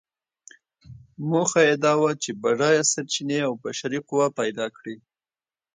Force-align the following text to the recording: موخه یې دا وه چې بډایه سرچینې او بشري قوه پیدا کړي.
موخه 1.29 1.61
یې 1.67 1.75
دا 1.85 1.93
وه 2.01 2.11
چې 2.23 2.29
بډایه 2.41 2.83
سرچینې 2.91 3.39
او 3.47 3.53
بشري 3.63 3.99
قوه 4.07 4.27
پیدا 4.39 4.65
کړي. 4.77 4.95